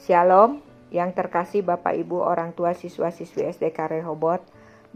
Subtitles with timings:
[0.00, 4.40] Shalom, yang terkasih Bapak Ibu orang tua siswa-siswi SDK Rehobot.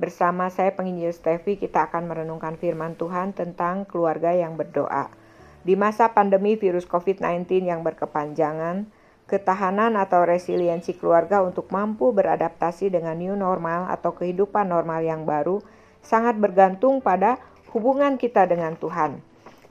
[0.01, 5.12] Bersama saya penginjil Stevi kita akan merenungkan firman Tuhan tentang keluarga yang berdoa.
[5.61, 8.89] Di masa pandemi virus COVID-19 yang berkepanjangan,
[9.29, 15.61] ketahanan atau resiliensi keluarga untuk mampu beradaptasi dengan new normal atau kehidupan normal yang baru
[16.00, 17.36] sangat bergantung pada
[17.77, 19.21] hubungan kita dengan Tuhan.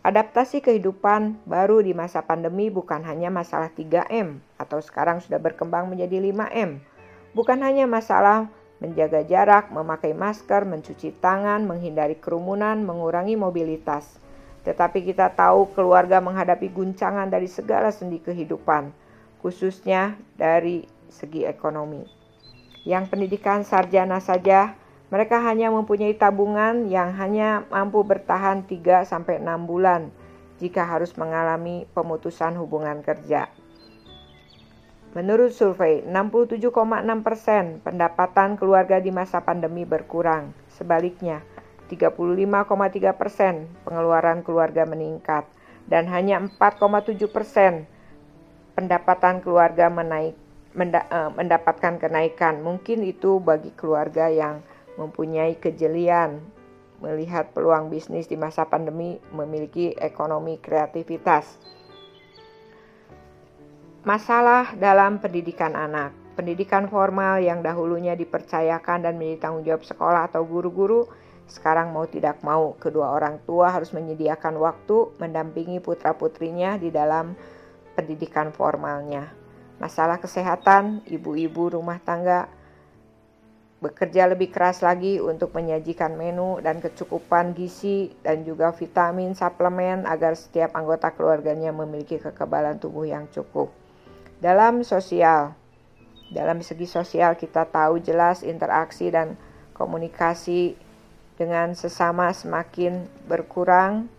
[0.05, 6.23] Adaptasi kehidupan baru di masa pandemi bukan hanya masalah 3M atau sekarang sudah berkembang menjadi
[6.23, 6.80] 5M.
[7.35, 8.48] Bukan hanya masalah
[8.80, 14.20] menjaga jarak, memakai masker, mencuci tangan, menghindari kerumunan, mengurangi mobilitas.
[14.63, 18.91] Tetapi kita tahu keluarga menghadapi guncangan dari segala sendi kehidupan,
[19.44, 22.03] khususnya dari segi ekonomi.
[22.84, 24.75] Yang pendidikan sarjana saja,
[25.08, 30.11] mereka hanya mempunyai tabungan yang hanya mampu bertahan 3 sampai 6 bulan
[30.59, 33.47] jika harus mengalami pemutusan hubungan kerja.
[35.14, 36.73] Menurut survei, 67,6
[37.22, 40.58] persen pendapatan keluarga di masa pandemi berkurang.
[40.73, 41.45] Sebaliknya,
[41.86, 45.45] 35,3 persen pengeluaran keluarga meningkat
[45.86, 47.86] dan hanya 4,7 persen
[48.73, 50.34] pendapatan keluarga menaik,
[50.73, 52.66] uh, mendapatkan kenaikan.
[52.66, 54.66] Mungkin itu bagi keluarga yang
[54.97, 56.41] mempunyai kejelian
[57.03, 61.59] melihat peluang bisnis di masa pandemi memiliki ekonomi kreativitas.
[64.04, 66.12] Masalah dalam pendidikan anak.
[66.36, 71.08] Pendidikan formal yang dahulunya dipercayakan dan menjadi tanggung jawab sekolah atau guru-guru,
[71.48, 77.31] sekarang mau tidak mau kedua orang tua harus menyediakan waktu mendampingi putra-putrinya di dalam
[77.96, 79.31] pendidikan formalnya.
[79.80, 82.52] Masalah kesehatan, ibu-ibu rumah tangga
[83.80, 90.36] bekerja lebih keras lagi untuk menyajikan menu dan kecukupan gizi dan juga vitamin suplemen agar
[90.36, 93.83] setiap anggota keluarganya memiliki kekebalan tubuh yang cukup.
[94.44, 95.55] Dalam sosial,
[96.28, 99.40] dalam segi sosial kita tahu jelas interaksi dan
[99.72, 100.75] komunikasi
[101.40, 104.12] dengan sesama semakin berkurang.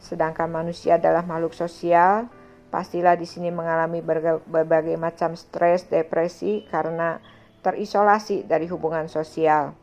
[0.00, 2.32] Sedangkan manusia adalah makhluk sosial,
[2.72, 4.00] pastilah di sini mengalami
[4.48, 7.20] berbagai macam stres, depresi karena
[7.60, 9.76] terisolasi dari hubungan sosial.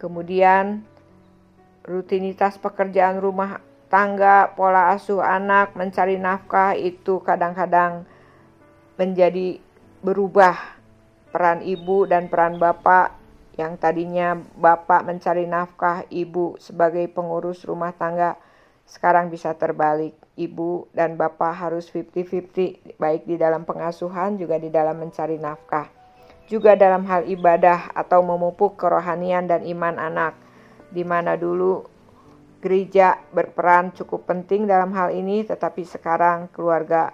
[0.00, 0.80] Kemudian
[1.84, 3.60] rutinitas pekerjaan rumah
[3.92, 8.08] tangga, pola asuh anak, mencari nafkah itu kadang-kadang
[9.00, 9.56] menjadi
[10.04, 10.60] berubah
[11.32, 13.16] peran ibu dan peran bapak
[13.56, 18.36] yang tadinya bapak mencari nafkah, ibu sebagai pengurus rumah tangga
[18.84, 20.12] sekarang bisa terbalik.
[20.40, 25.84] Ibu dan bapak harus 50-50 baik di dalam pengasuhan juga di dalam mencari nafkah.
[26.48, 30.32] Juga dalam hal ibadah atau memupuk kerohanian dan iman anak.
[30.88, 31.84] Di mana dulu
[32.64, 37.12] gereja berperan cukup penting dalam hal ini tetapi sekarang keluarga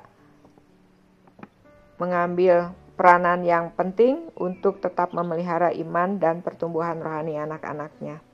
[1.96, 8.24] mengambil peranan yang penting untuk tetap memelihara iman dan pertumbuhan rohani anak-anaknya.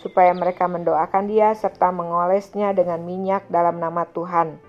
[0.00, 4.60] supaya mereka mendoakan dia serta mengolesnya dengan minyak dalam nama Tuhan.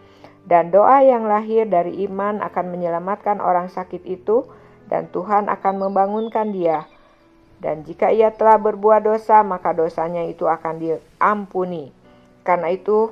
[0.48, 4.48] Dan doa yang lahir dari iman akan menyelamatkan orang sakit itu
[4.88, 6.88] dan Tuhan akan membangunkan dia.
[7.60, 11.92] Dan jika ia telah berbuat dosa, maka dosanya itu akan diampuni.
[12.48, 13.12] Karena itu,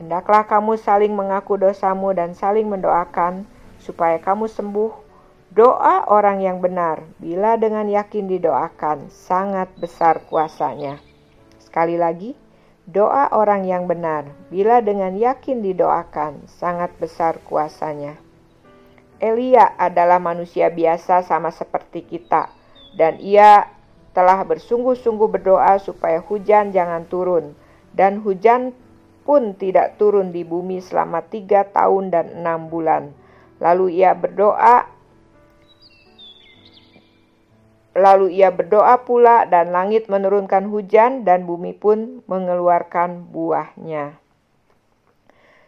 [0.00, 3.46] hendaklah kamu saling mengaku dosamu dan saling mendoakan
[3.78, 5.06] supaya kamu sembuh.
[5.54, 11.13] Doa orang yang benar, bila dengan yakin didoakan, sangat besar kuasanya.
[11.74, 12.30] Sekali lagi,
[12.86, 18.14] Doa orang yang benar, bila dengan yakin didoakan, sangat besar kuasanya.
[19.18, 22.46] Elia adalah manusia biasa sama seperti kita,
[22.94, 23.66] dan ia
[24.14, 27.58] telah bersungguh-sungguh berdoa supaya hujan jangan turun,
[27.90, 28.70] dan hujan
[29.26, 33.10] pun tidak turun di bumi selama tiga tahun dan enam bulan.
[33.58, 34.86] Lalu ia berdoa,
[37.94, 44.18] lalu ia berdoa pula, dan langit menurunkan hujan, dan bumi pun mengeluarkan buahnya.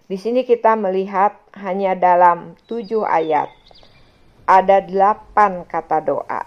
[0.06, 3.50] Di sini kita melihat hanya dalam tujuh ayat
[4.46, 6.46] ada delapan kata doa.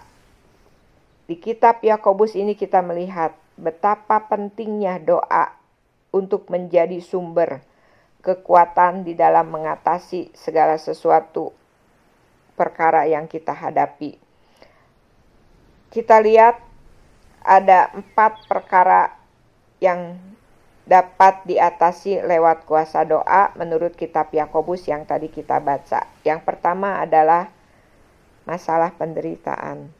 [1.28, 5.52] Di kitab Yakobus ini kita melihat betapa pentingnya doa
[6.08, 7.60] untuk menjadi sumber
[8.24, 11.52] kekuatan di dalam mengatasi segala sesuatu
[12.56, 14.29] perkara yang kita hadapi.
[15.90, 16.62] Kita lihat
[17.42, 19.10] ada empat perkara
[19.82, 20.18] yang
[20.86, 26.06] dapat diatasi lewat kuasa doa menurut kitab Yakobus yang tadi kita baca.
[26.26, 27.50] Yang pertama adalah
[28.42, 29.90] masalah penderitaan.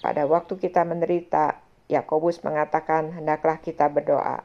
[0.00, 1.60] Pada waktu kita menderita,
[1.92, 4.40] Yakobus mengatakan hendaklah kita berdoa.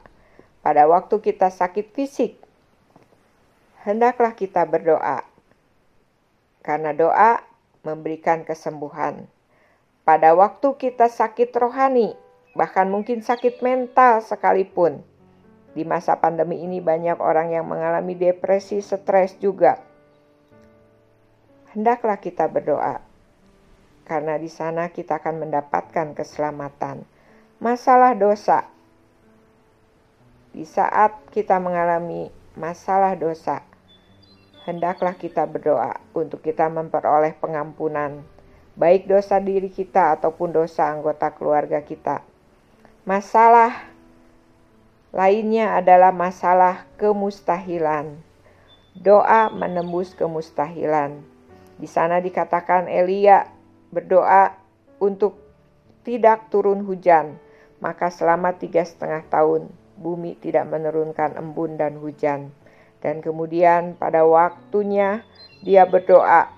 [0.60, 2.36] Pada waktu kita sakit fisik,
[3.88, 5.24] hendaklah kita berdoa.
[6.60, 7.40] Karena doa
[7.80, 9.31] memberikan kesembuhan.
[10.02, 12.18] Pada waktu kita sakit rohani,
[12.58, 14.98] bahkan mungkin sakit mental sekalipun.
[15.78, 19.78] Di masa pandemi ini banyak orang yang mengalami depresi, stres juga.
[21.70, 22.98] Hendaklah kita berdoa.
[24.02, 27.06] Karena di sana kita akan mendapatkan keselamatan.
[27.62, 28.66] Masalah dosa.
[30.50, 32.28] Di saat kita mengalami
[32.58, 33.62] masalah dosa,
[34.68, 38.20] hendaklah kita berdoa untuk kita memperoleh pengampunan,
[38.76, 42.24] baik dosa diri kita ataupun dosa anggota keluarga kita.
[43.04, 43.92] Masalah
[45.12, 48.16] lainnya adalah masalah kemustahilan.
[48.96, 51.20] Doa menembus kemustahilan.
[51.76, 53.48] Di sana dikatakan Elia
[53.92, 54.56] berdoa
[55.00, 55.36] untuk
[56.06, 57.36] tidak turun hujan,
[57.82, 62.54] maka selama tiga setengah tahun bumi tidak menurunkan embun dan hujan.
[63.02, 65.26] Dan kemudian pada waktunya
[65.60, 66.50] dia berdoa,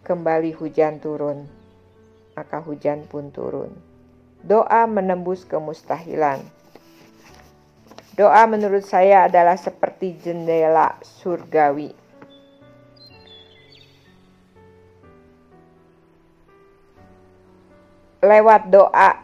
[0.00, 1.44] kembali hujan turun,
[2.32, 3.72] maka hujan pun turun.
[4.40, 6.40] Doa menembus kemustahilan.
[8.16, 11.92] Doa menurut saya adalah seperti jendela surgawi.
[18.20, 19.16] Lewat doa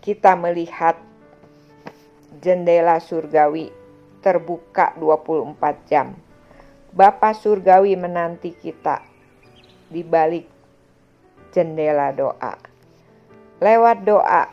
[0.00, 0.96] kita melihat
[2.40, 3.68] jendela surgawi
[4.24, 6.16] terbuka 24 jam.
[6.92, 9.00] Bapa surgawi menanti kita
[9.88, 10.44] di balik
[11.48, 12.52] jendela doa
[13.64, 14.44] lewat doa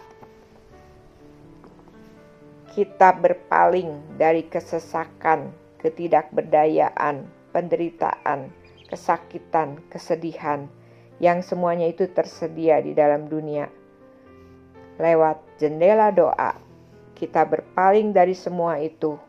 [2.79, 5.51] kita berpaling dari kesesakan,
[5.83, 8.55] ketidakberdayaan, penderitaan,
[8.87, 10.71] kesakitan, kesedihan
[11.19, 13.67] yang semuanya itu tersedia di dalam dunia.
[14.95, 16.55] Lewat jendela doa,
[17.19, 19.19] kita berpaling dari semua itu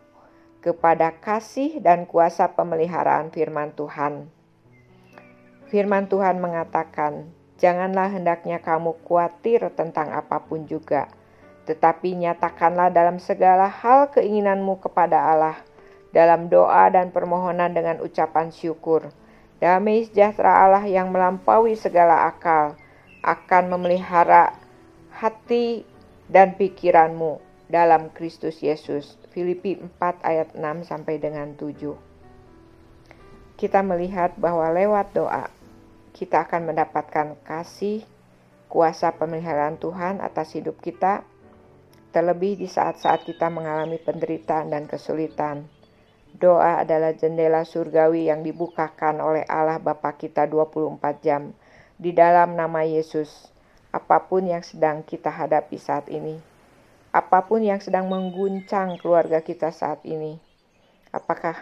[0.61, 4.29] kepada kasih dan kuasa pemeliharaan firman Tuhan.
[5.73, 11.13] Firman Tuhan mengatakan, Janganlah hendaknya kamu khawatir tentang apa pun juga,
[11.69, 15.61] tetapi nyatakanlah dalam segala hal keinginanmu kepada Allah,
[16.09, 19.13] dalam doa dan permohonan dengan ucapan syukur.
[19.61, 22.81] Damai sejahtera Allah yang melampaui segala akal
[23.21, 24.57] akan memelihara
[25.13, 25.85] hati
[26.33, 29.20] dan pikiranmu dalam Kristus Yesus.
[29.31, 31.95] Filipi 4 ayat 6 sampai dengan 7.
[33.55, 35.47] Kita melihat bahwa lewat doa
[36.11, 38.03] kita akan mendapatkan kasih,
[38.67, 41.23] kuasa pemeliharaan Tuhan atas hidup kita,
[42.11, 45.71] terlebih di saat-saat kita mengalami penderitaan dan kesulitan.
[46.35, 51.55] Doa adalah jendela surgawi yang dibukakan oleh Allah Bapa kita 24 jam
[51.99, 53.51] di dalam nama Yesus.
[53.91, 56.39] Apa pun yang sedang kita hadapi saat ini,
[57.11, 60.39] apa pun yang sedang mengguncang keluarga kita saat ini,
[61.11, 61.59] apakah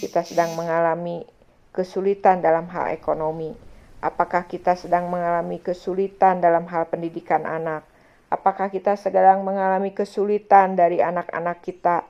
[0.00, 1.28] kita sedang mengalami
[1.72, 3.52] kesulitan dalam hal ekonomi,
[3.98, 7.82] Apakah kita sedang mengalami kesulitan dalam hal pendidikan anak?
[8.30, 12.06] Apakah kita sedang mengalami kesulitan dari anak-anak kita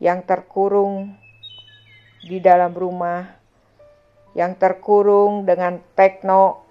[0.00, 1.12] yang terkurung
[2.24, 3.36] di dalam rumah,
[4.32, 6.64] yang terkurung dengan tekno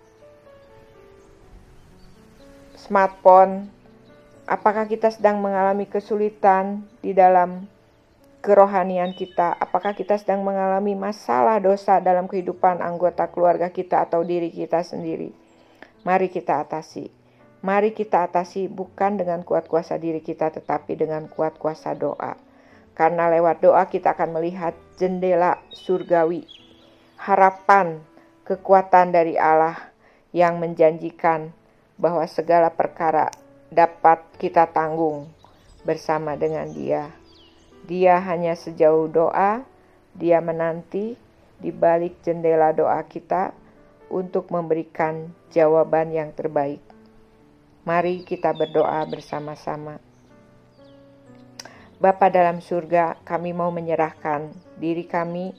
[2.74, 3.77] smartphone?
[4.48, 7.68] Apakah kita sedang mengalami kesulitan di dalam
[8.40, 14.48] kerohanian kita, apakah kita sedang mengalami masalah dosa dalam kehidupan anggota keluarga kita atau diri
[14.48, 15.36] kita sendiri.
[16.08, 17.12] Mari kita atasi.
[17.60, 22.40] Mari kita atasi bukan dengan kuat kuasa diri kita, tetapi dengan kuat kuasa doa.
[22.96, 26.48] Karena lewat doa kita akan melihat jendela surgawi,
[27.20, 28.00] harapan,
[28.48, 29.92] kekuatan dari Allah
[30.32, 31.52] yang menjanjikan
[32.00, 33.28] bahwa segala perkara
[33.68, 35.28] dapat kita tanggung
[35.84, 37.12] bersama dengan Dia.
[37.88, 39.64] Dia hanya sejauh doa,
[40.16, 41.16] Dia menanti
[41.58, 43.52] di balik jendela doa kita
[44.08, 46.80] untuk memberikan jawaban yang terbaik.
[47.88, 50.00] Mari kita berdoa bersama-sama.
[51.98, 55.56] Bapa dalam surga, kami mau menyerahkan diri kami,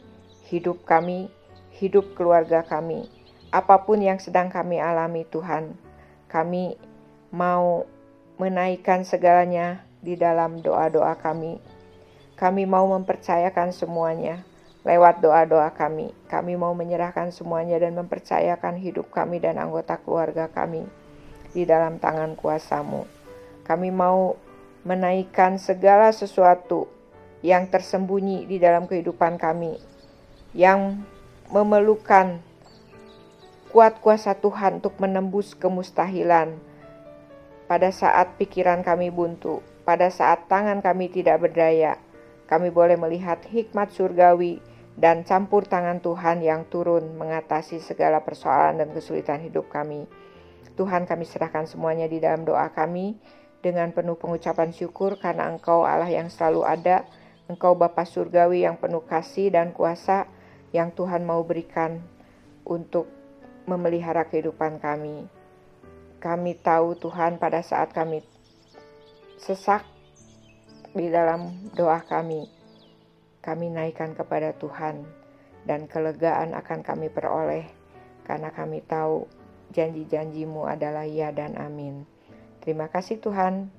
[0.47, 1.27] hidup kami,
[1.75, 3.11] hidup keluarga kami,
[3.51, 5.75] apa pun yang sedang kami alami Tuhan.
[6.31, 6.79] Kami
[7.35, 7.89] mau
[8.39, 11.59] menaikkan segalanya di dalam doa-doa kami.
[12.39, 14.47] Kami mau mempercayakan semuanya
[14.87, 16.15] lewat doa-doa kami.
[16.31, 20.87] Kami mau menyerahkan semuanya dan mempercayakan hidup kami dan anggota keluarga kami
[21.51, 23.05] di dalam tangan kuasamu.
[23.67, 24.39] Kami mau
[24.87, 26.87] menaikkan segala sesuatu
[27.43, 29.79] yang tersembunyi di dalam kehidupan kami,
[30.55, 31.03] yang
[31.51, 32.39] memerlukan
[33.75, 36.68] kuat kuasa Tuhan untuk menembus kemustahilan
[37.69, 42.01] pada saat pikiran kami buntu, pada saat tangan kami tidak berdaya,
[42.49, 44.65] kami boleh melihat hikmat surgawi
[44.97, 50.09] dan campur tangan Tuhan yang turun mengatasi segala persoalan dan kesulitan hidup kami.
[50.81, 53.21] Tuhan kami serahkan semuanya di dalam doa kami
[53.61, 57.05] dengan penuh pengucapan syukur karena Engkau Allah yang selalu ada,
[57.53, 60.25] Engkau Bapa Surgawi yang penuh kasih dan kuasa
[60.73, 62.01] yang Tuhan mau berikan
[62.65, 63.13] untuk
[63.69, 65.38] memelihara kehidupan kami.
[66.19, 68.27] Kami tahu Tuhan pada saat kami
[69.39, 69.87] sesak
[70.91, 72.51] di dalam doa kami.
[73.39, 75.07] Kami naikkan kepada Tuhan
[75.63, 77.71] dan kelegaan akan kami peroleh
[78.27, 79.31] karena kami tahu
[79.73, 82.03] janji-janjimu adalah ya dan amin.
[82.61, 83.71] Terima kasih Tuhan,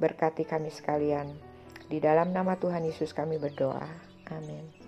[0.00, 1.30] berkati kami sekalian.
[1.86, 3.84] Di dalam nama Tuhan Yesus kami berdoa.
[4.32, 4.81] Amin.